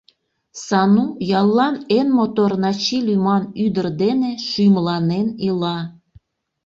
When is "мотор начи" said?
2.17-2.97